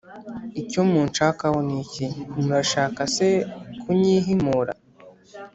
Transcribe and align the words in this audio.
icyo 0.61 0.81
munshakaho 0.91 1.57
ni 1.67 1.75
iki? 1.83 2.05
Murashaka 2.43 3.01
se 3.15 3.27
kunyihimura? 3.81 4.73